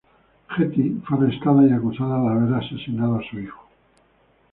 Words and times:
Hetty 0.49 0.99
fue 1.05 1.19
arrestada 1.19 1.61
y 1.61 1.69
acusada 1.71 2.19
de 2.23 2.29
haber 2.29 2.55
asesinado 2.55 3.19
a 3.19 3.23
su 3.29 3.39
hijo. 3.39 3.69